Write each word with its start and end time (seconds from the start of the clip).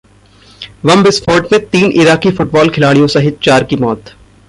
बम 0.85 1.03
विस्फोट 1.03 1.51
में 1.51 1.65
तीन 1.65 1.91
इराकी 1.91 2.31
फुटबाल 2.31 2.69
खिलाड़ियों 2.69 3.07
सहित 3.07 3.39
चार 3.39 3.63
की 3.63 3.75
मौत 3.75 4.13